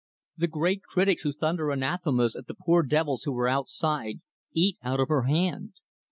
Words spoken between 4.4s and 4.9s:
eat